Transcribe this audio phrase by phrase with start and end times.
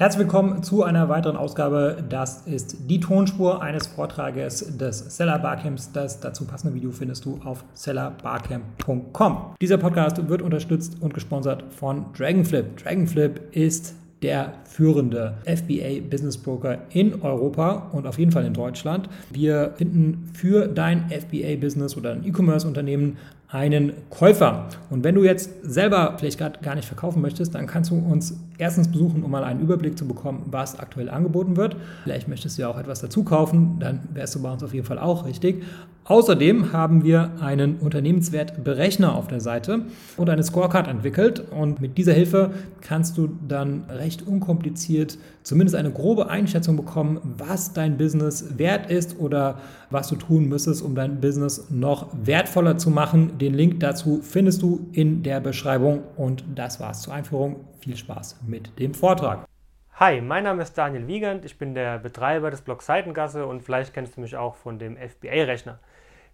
[0.00, 2.04] Herzlich willkommen zu einer weiteren Ausgabe.
[2.08, 5.90] Das ist die Tonspur eines Vortrages des Seller Barcamps.
[5.90, 9.56] Das dazu passende Video findest du auf sellerbarcamp.com.
[9.60, 12.76] Dieser Podcast wird unterstützt und gesponsert von Dragonflip.
[12.76, 19.08] Dragonflip ist der führende FBA Business Broker in Europa und auf jeden Fall in Deutschland.
[19.32, 23.16] Wir finden für dein FBA Business oder ein E-Commerce Unternehmen
[23.50, 24.68] einen Käufer.
[24.90, 28.38] Und wenn du jetzt selber vielleicht gerade gar nicht verkaufen möchtest, dann kannst du uns
[28.58, 31.76] erstens besuchen, um mal einen Überblick zu bekommen, was aktuell angeboten wird.
[32.04, 34.86] Vielleicht möchtest du ja auch etwas dazu kaufen, dann wärst du bei uns auf jeden
[34.86, 35.62] Fall auch richtig.
[36.08, 39.82] Außerdem haben wir einen Unternehmenswertberechner auf der Seite
[40.16, 41.42] und eine Scorecard entwickelt.
[41.50, 47.72] Und mit dieser Hilfe kannst du dann recht unkompliziert zumindest eine grobe Einschätzung bekommen, was
[47.74, 49.58] dein Business wert ist oder
[49.90, 53.32] was du tun müsstest, um dein Business noch wertvoller zu machen.
[53.40, 56.02] Den Link dazu findest du in der Beschreibung.
[56.16, 57.68] Und das war's zur Einführung.
[57.78, 59.46] Viel Spaß mit dem Vortrag.
[59.94, 61.44] Hi, mein Name ist Daniel Wiegand.
[61.44, 64.96] Ich bin der Betreiber des Blogs Seitengasse und vielleicht kennst du mich auch von dem
[64.96, 65.78] FBA-Rechner.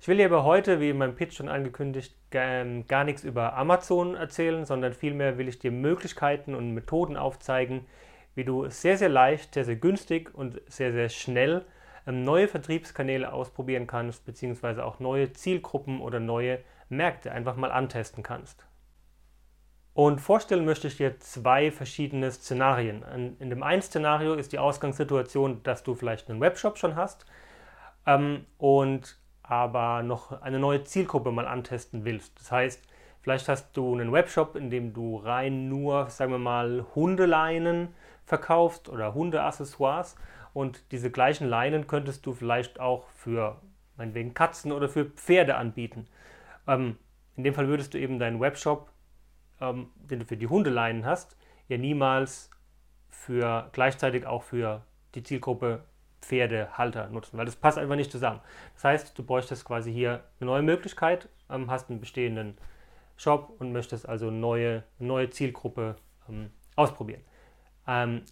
[0.01, 3.55] Ich will dir aber heute, wie in meinem Pitch schon angekündigt, ähm, gar nichts über
[3.55, 7.85] Amazon erzählen, sondern vielmehr will ich dir Möglichkeiten und Methoden aufzeigen,
[8.35, 11.67] wie du sehr, sehr leicht, sehr, sehr günstig und sehr, sehr schnell
[12.07, 18.23] ähm, neue Vertriebskanäle ausprobieren kannst, beziehungsweise auch neue Zielgruppen oder neue Märkte einfach mal antesten
[18.23, 18.67] kannst.
[19.95, 23.37] Und vorstellen möchte ich dir zwei verschiedene Szenarien.
[23.39, 27.27] In dem einen Szenario ist die Ausgangssituation, dass du vielleicht einen Webshop schon hast
[28.05, 32.41] ähm, und aber noch eine neue Zielgruppe mal antesten willst.
[32.41, 32.83] Das heißt,
[33.21, 38.89] vielleicht hast du einen Webshop, in dem du rein nur, sagen wir mal, Hundeleinen verkaufst
[38.89, 40.17] oder Hundeaccessoires
[40.55, 43.61] und diese gleichen Leinen könntest du vielleicht auch für
[43.97, 46.09] meinetwegen Katzen oder für Pferde anbieten.
[46.67, 46.97] Ähm,
[47.37, 48.91] in dem Fall würdest du eben deinen Webshop,
[49.61, 51.37] ähm, den du für die Hundeleinen hast,
[51.69, 52.51] ja niemals
[53.09, 55.85] für gleichzeitig auch für die Zielgruppe
[56.21, 58.41] Pferdehalter nutzen, weil das passt einfach nicht zusammen.
[58.75, 62.57] Das heißt, du bräuchtest quasi hier eine neue Möglichkeit, ähm, hast einen bestehenden
[63.17, 65.97] Shop und möchtest also eine neue, neue Zielgruppe
[66.29, 67.21] ähm, ausprobieren.
[67.87, 68.23] Ähm,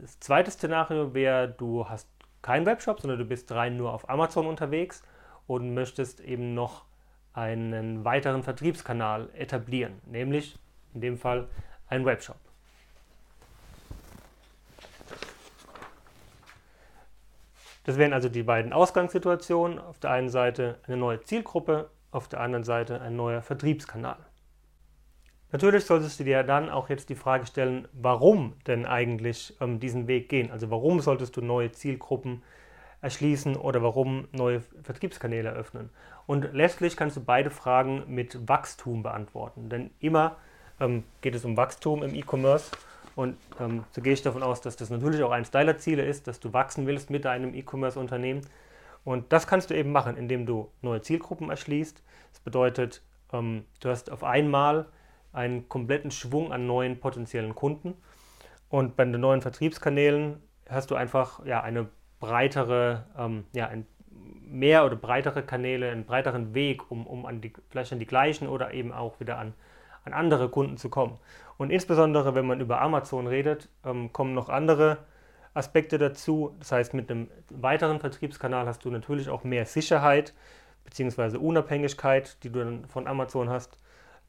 [0.00, 2.08] das zweite Szenario wäre, du hast
[2.40, 5.02] keinen Webshop, sondern du bist rein nur auf Amazon unterwegs
[5.46, 6.84] und möchtest eben noch
[7.34, 10.58] einen weiteren Vertriebskanal etablieren, nämlich
[10.94, 11.48] in dem Fall
[11.88, 12.36] einen Webshop.
[17.84, 19.78] Das wären also die beiden Ausgangssituationen.
[19.78, 24.18] Auf der einen Seite eine neue Zielgruppe, auf der anderen Seite ein neuer Vertriebskanal.
[25.50, 30.06] Natürlich solltest du dir dann auch jetzt die Frage stellen, warum denn eigentlich ähm, diesen
[30.06, 30.50] Weg gehen?
[30.50, 32.42] Also warum solltest du neue Zielgruppen
[33.02, 35.90] erschließen oder warum neue Vertriebskanäle eröffnen?
[36.32, 39.68] Und letztlich kannst du beide Fragen mit Wachstum beantworten.
[39.68, 40.38] Denn immer
[40.80, 42.70] ähm, geht es um Wachstum im E-Commerce
[43.14, 46.26] und ähm, so gehe ich davon aus, dass das natürlich auch eines deiner Ziele ist,
[46.26, 48.40] dass du wachsen willst mit deinem E-Commerce-Unternehmen.
[49.04, 52.02] Und das kannst du eben machen, indem du neue Zielgruppen erschließt.
[52.30, 54.86] Das bedeutet, ähm, du hast auf einmal
[55.34, 57.92] einen kompletten Schwung an neuen potenziellen Kunden.
[58.70, 61.90] Und bei den neuen Vertriebskanälen hast du einfach ja, eine
[62.20, 63.84] breitere, ähm, ja, ein,
[64.52, 68.48] mehr oder breitere Kanäle, einen breiteren Weg, um, um an die, vielleicht an die gleichen
[68.48, 69.54] oder eben auch wieder an
[70.04, 71.18] an andere Kunden zu kommen.
[71.58, 74.98] Und insbesondere, wenn man über Amazon redet, ähm, kommen noch andere
[75.54, 76.54] Aspekte dazu.
[76.58, 80.34] Das heißt, mit einem weiteren Vertriebskanal hast du natürlich auch mehr Sicherheit
[80.84, 81.36] bzw.
[81.36, 83.78] Unabhängigkeit, die du dann von Amazon hast.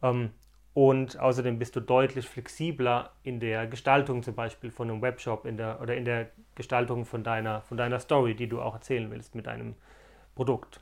[0.01, 0.31] Ähm,
[0.75, 5.55] und außerdem bist du deutlich flexibler in der Gestaltung zum Beispiel von einem Webshop in
[5.55, 9.35] der, oder in der Gestaltung von deiner, von deiner Story, die du auch erzählen willst
[9.35, 9.75] mit deinem
[10.35, 10.81] Produkt.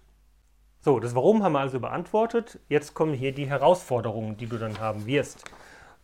[0.79, 2.59] So, das Warum haben wir also beantwortet.
[2.67, 5.45] Jetzt kommen hier die Herausforderungen, die du dann haben wirst.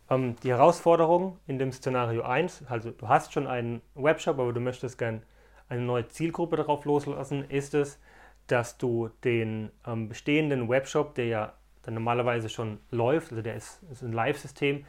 [0.08, 4.60] Ähm, die Herausforderung in dem Szenario 1, also du hast schon einen Webshop, aber du
[4.60, 5.22] möchtest gern
[5.68, 7.98] eine neue Zielgruppe darauf loslassen, ist es,
[8.46, 13.82] dass du den ähm, bestehenden Webshop, der ja dann normalerweise schon läuft, also der ist,
[13.90, 14.86] ist ein Live-System,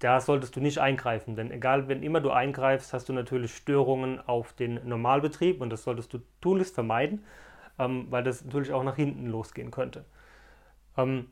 [0.00, 4.20] da solltest du nicht eingreifen, denn egal, wenn immer du eingreifst, hast du natürlich Störungen
[4.26, 7.24] auf den Normalbetrieb und das solltest du tunlichst vermeiden
[7.78, 10.04] ähm, weil das natürlich auch nach hinten losgehen könnte.
[10.96, 11.28] Ähm,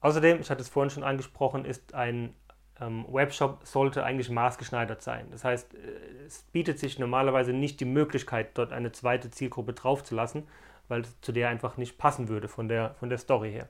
[0.00, 2.34] außerdem, ich hatte es vorhin schon angesprochen, ist ein
[2.80, 5.26] ähm, Webshop sollte eigentlich maßgeschneidert sein.
[5.30, 5.78] Das heißt, äh,
[6.26, 10.48] es bietet sich normalerweise nicht die Möglichkeit, dort eine zweite Zielgruppe draufzulassen,
[10.88, 13.68] weil es zu der einfach nicht passen würde von der, von der Story her.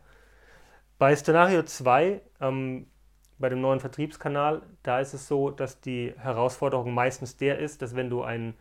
[0.98, 2.86] Bei Szenario 2, ähm,
[3.38, 7.96] bei dem neuen Vertriebskanal, da ist es so, dass die Herausforderung meistens der ist, dass
[7.96, 8.54] wenn du einen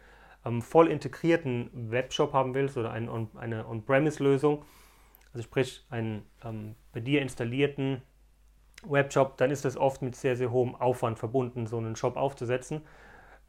[0.45, 4.63] ähm, voll integrierten Webshop haben willst oder ein, on, eine On-Premise-Lösung,
[5.33, 8.01] also sprich einen ähm, bei dir installierten
[8.83, 12.81] Webshop, dann ist das oft mit sehr, sehr hohem Aufwand verbunden, so einen Shop aufzusetzen.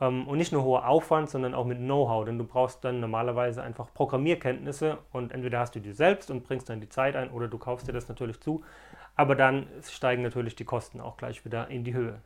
[0.00, 3.62] ähm, und nicht nur hoher Aufwand, sondern auch mit Know-how, denn du brauchst dann normalerweise
[3.62, 7.48] einfach Programmierkenntnisse und entweder hast du die selbst und bringst dann die Zeit ein oder
[7.48, 8.64] du kaufst dir das natürlich zu,
[9.16, 12.20] aber dann steigen natürlich die Kosten auch gleich wieder in die Höhe.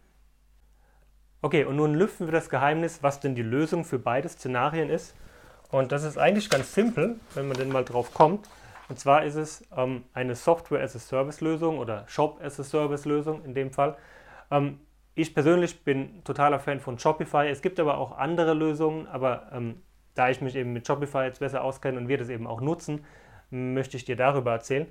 [1.46, 5.14] Okay, und nun lüften wir das Geheimnis, was denn die Lösung für beide Szenarien ist.
[5.70, 8.48] Und das ist eigentlich ganz simpel, wenn man denn mal drauf kommt.
[8.88, 13.96] Und zwar ist es ähm, eine Software-as-a-Service-Lösung oder Shop-as-a-Service-Lösung in dem Fall.
[14.50, 14.81] Ähm,
[15.14, 17.46] ich persönlich bin totaler Fan von Shopify.
[17.49, 19.82] Es gibt aber auch andere Lösungen, aber ähm,
[20.16, 23.04] da ich mich eben mit Shopify jetzt besser auskenne und wir das eben auch nutzen,
[23.50, 24.88] möchte ich dir darüber erzählen.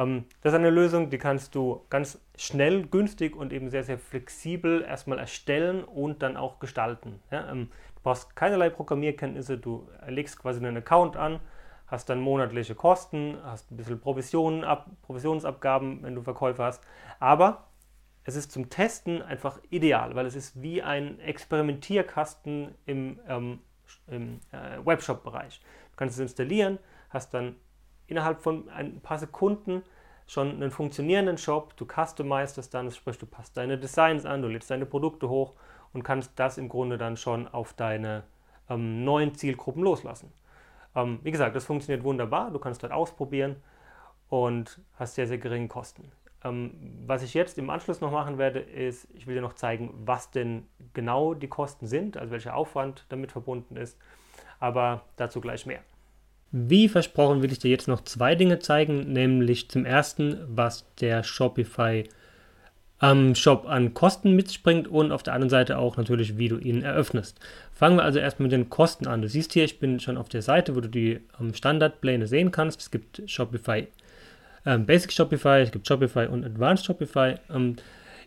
[0.00, 3.98] Ähm, das ist eine Lösung, die kannst du ganz schnell, günstig und eben sehr, sehr
[3.98, 7.20] flexibel erstmal erstellen und dann auch gestalten.
[7.30, 11.40] Ja, ähm, du brauchst keinerlei Programmierkenntnisse, du legst quasi einen Account an
[11.90, 16.84] hast dann monatliche Kosten, hast ein bisschen Provisionen ab, Provisionsabgaben, wenn du Verkäufe hast.
[17.18, 17.66] Aber
[18.24, 23.58] es ist zum Testen einfach ideal, weil es ist wie ein Experimentierkasten im, ähm,
[24.06, 25.60] im äh, Webshop-Bereich.
[25.90, 27.56] Du kannst es installieren, hast dann
[28.10, 29.82] innerhalb von ein paar Sekunden
[30.26, 34.48] schon einen funktionierenden Shop, du customizest es dann, sprich du passt deine Designs an, du
[34.48, 35.54] lädst deine Produkte hoch
[35.92, 38.22] und kannst das im Grunde dann schon auf deine
[38.68, 40.32] ähm, neuen Zielgruppen loslassen.
[40.94, 42.50] Ähm, wie gesagt, das funktioniert wunderbar.
[42.50, 43.56] Du kannst dort ausprobieren
[44.28, 46.12] und hast sehr, sehr geringe Kosten.
[46.44, 49.92] Ähm, was ich jetzt im Anschluss noch machen werde, ist, ich will dir noch zeigen,
[50.04, 53.98] was denn genau die Kosten sind, also welcher Aufwand damit verbunden ist.
[54.58, 55.80] Aber dazu gleich mehr.
[56.52, 61.22] Wie versprochen will ich dir jetzt noch zwei Dinge zeigen, nämlich zum ersten, was der
[61.22, 62.04] Shopify
[62.98, 66.82] am Shop an Kosten mitspringt und auf der anderen Seite auch natürlich, wie du ihn
[66.82, 67.40] eröffnest.
[67.72, 69.22] Fangen wir also erstmal mit den Kosten an.
[69.22, 72.50] Du siehst hier, ich bin schon auf der Seite, wo du die ähm, Standardpläne sehen
[72.50, 72.80] kannst.
[72.80, 73.86] Es gibt Shopify,
[74.66, 77.36] ähm, Basic Shopify, es gibt Shopify und Advanced Shopify.
[77.48, 77.76] Ähm,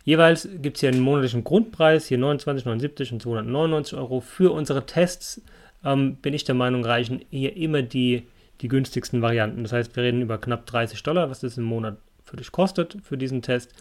[0.05, 4.21] jeweils gibt es hier einen monatlichen Grundpreis, hier 29,79 und 299 Euro.
[4.21, 5.41] Für unsere Tests
[5.83, 8.23] ähm, bin ich der Meinung, reichen hier immer die,
[8.61, 9.63] die günstigsten Varianten.
[9.63, 12.97] Das heißt, wir reden über knapp 30 Dollar, was das im Monat für dich kostet
[13.03, 13.73] für diesen Test.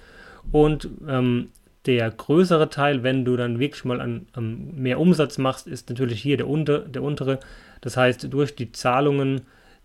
[0.51, 1.51] Und ähm,
[1.87, 6.21] der größere Teil, wenn du dann wirklich mal an, an mehr Umsatz machst, ist natürlich
[6.21, 7.41] hier der, unter, der untere.
[7.81, 9.43] Das heißt, durch die Zahlungen,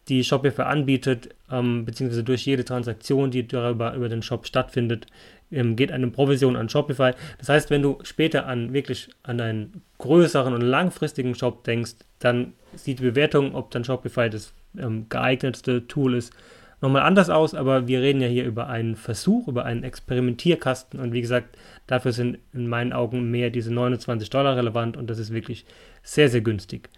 [0.10, 5.08] die Shopify anbietet, ähm, beziehungsweise durch jede Transaktion, die darüber über den Shop stattfindet,
[5.52, 7.12] ähm, geht eine Provision an Shopify.
[7.38, 12.54] Das heißt, wenn du später an wirklich an einen größeren und langfristigen Shop denkst, dann
[12.76, 16.34] sieht die Bewertung, ob dann Shopify das ähm, geeignetste Tool ist,
[16.82, 21.14] nochmal anders aus, aber wir reden ja hier über einen Versuch, über einen Experimentierkasten und
[21.14, 21.58] wie gesagt,
[21.88, 25.66] dafür sind in meinen Augen mehr diese 29 Dollar relevant und das ist wirklich
[26.04, 26.90] sehr, sehr günstig.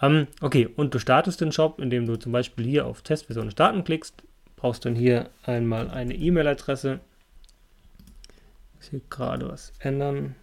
[0.00, 3.84] Ähm, okay, und du startest den Shop, indem du zum Beispiel hier auf Testversion starten
[3.84, 4.22] klickst,
[4.56, 7.00] brauchst dann hier einmal eine E-Mail-Adresse.
[8.80, 10.36] Ich hier gerade was ändern.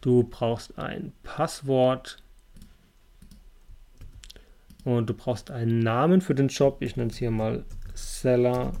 [0.00, 2.22] Du brauchst ein Passwort
[4.84, 6.82] und du brauchst einen Namen für den Shop.
[6.82, 7.64] Ich nenne es hier mal
[7.94, 8.72] Seller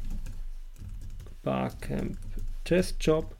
[1.42, 2.18] Barcamp
[2.64, 3.36] Test Job.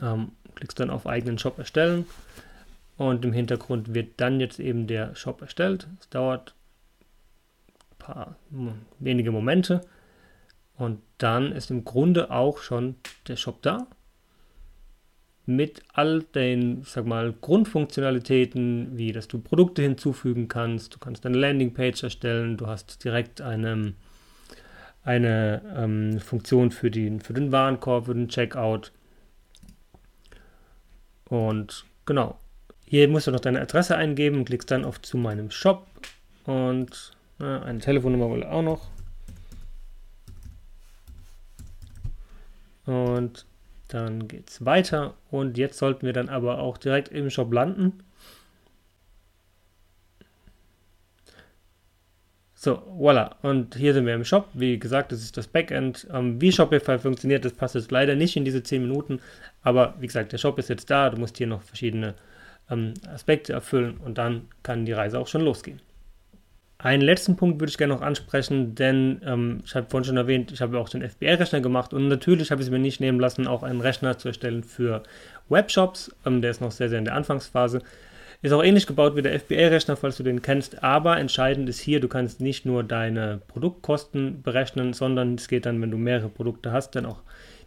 [0.00, 2.06] Ähm, klickst dann auf eigenen Shop erstellen.
[2.96, 5.86] Und im Hintergrund wird dann jetzt eben der Shop erstellt.
[6.00, 6.54] Es dauert
[7.92, 8.36] ein paar
[8.98, 9.82] wenige Momente.
[10.76, 12.96] Und dann ist im Grunde auch schon
[13.26, 13.86] der Shop da
[15.48, 21.38] mit all den, sag mal, Grundfunktionalitäten, wie dass du Produkte hinzufügen kannst, du kannst eine
[21.38, 23.94] Landingpage erstellen, du hast direkt eine,
[25.04, 28.92] eine ähm, Funktion für den, für den Warenkorb, für den Checkout.
[31.28, 32.38] Und genau,
[32.84, 35.86] hier musst du noch deine Adresse eingeben, klickst dann auf zu meinem Shop
[36.44, 38.88] und äh, eine Telefonnummer wohl auch noch.
[42.86, 43.44] Und
[43.88, 48.02] dann geht es weiter und jetzt sollten wir dann aber auch direkt im Shop landen.
[52.60, 53.36] So, voilà.
[53.42, 54.48] Und hier sind wir im Shop.
[54.52, 56.08] Wie gesagt, das ist das Backend.
[56.12, 59.20] Ähm, wie Shopify funktioniert, das passt jetzt leider nicht in diese 10 Minuten.
[59.62, 61.08] Aber wie gesagt, der Shop ist jetzt da.
[61.08, 62.14] Du musst hier noch verschiedene
[62.68, 65.80] ähm, Aspekte erfüllen und dann kann die Reise auch schon losgehen.
[66.78, 70.50] Einen letzten Punkt würde ich gerne noch ansprechen, denn ähm, ich habe vorhin schon erwähnt,
[70.50, 73.46] ich habe auch den FBA-Rechner gemacht und natürlich habe ich es mir nicht nehmen lassen,
[73.46, 75.04] auch einen Rechner zu erstellen für
[75.48, 76.12] Webshops.
[76.26, 77.82] Ähm, der ist noch sehr, sehr in der Anfangsphase.
[78.40, 81.98] Ist auch ähnlich gebaut wie der FBA-Rechner, falls du den kennst, aber entscheidend ist hier,
[81.98, 86.70] du kannst nicht nur deine Produktkosten berechnen, sondern es geht dann, wenn du mehrere Produkte
[86.70, 87.22] hast, dann auch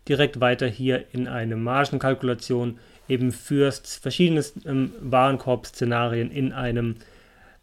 [0.08, 6.96] direkt weiter hier in eine Margenkalkulation eben für verschiedene ähm, Warenkorb-Szenarien in einem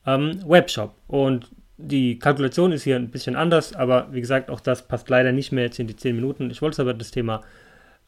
[0.07, 0.95] ähm, Webshop.
[1.07, 5.33] Und die Kalkulation ist hier ein bisschen anders, aber wie gesagt, auch das passt leider
[5.33, 6.50] nicht mehr jetzt in die 10 Minuten.
[6.50, 7.43] Ich wollte aber das Thema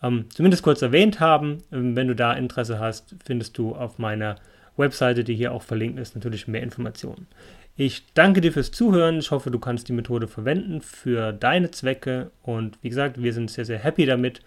[0.02, 1.58] ähm, zumindest kurz erwähnt haben.
[1.72, 4.36] Ähm, wenn du da Interesse hast, findest du auf meiner
[4.80, 7.28] Webseite, die hier auch verlinkt ist, natürlich mehr Informationen.
[7.76, 9.20] Ich danke dir fürs Zuhören.
[9.20, 12.30] Ich hoffe, du kannst die Methode verwenden für deine Zwecke.
[12.42, 14.42] Und wie gesagt, wir sind sehr, sehr happy damit,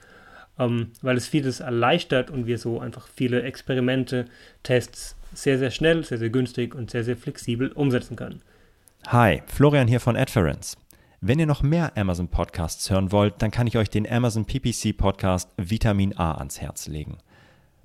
[0.60, 4.26] ähm, weil es vieles erleichtert und wir so einfach viele Experimente,
[4.62, 8.42] Tests sehr, sehr schnell, sehr, sehr günstig und sehr, sehr flexibel umsetzen können.
[9.08, 10.78] Hi, Florian hier von Adference.
[11.20, 14.96] Wenn ihr noch mehr Amazon Podcasts hören wollt, dann kann ich euch den Amazon PPC
[14.96, 17.18] Podcast Vitamin A ans Herz legen.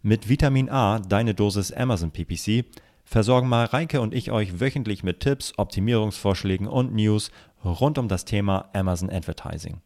[0.08, 2.64] Mit Vitamin A, deine Dosis Amazon PPC,
[3.04, 7.30] versorgen Mareike und ich euch wöchentlich mit Tipps, Optimierungsvorschlägen und News
[7.62, 9.82] rund um das Thema Amazon Advertising.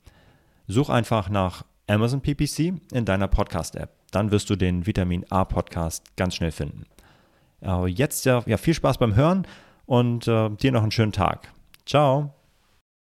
[0.68, 3.90] Such einfach nach Amazon PPC in deiner Podcast-App.
[4.12, 6.84] Dann wirst du den Vitamin A Podcast ganz schnell finden.
[7.88, 9.44] Jetzt ja, ja viel Spaß beim Hören
[9.86, 11.52] und äh, dir noch einen schönen Tag.
[11.84, 12.32] Ciao.